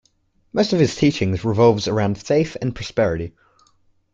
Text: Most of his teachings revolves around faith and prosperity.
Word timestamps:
Most 0.51 0.73
of 0.73 0.79
his 0.79 0.95
teachings 0.95 1.45
revolves 1.45 1.87
around 1.87 2.15
faith 2.19 2.57
and 2.59 2.73
prosperity. 2.73 3.33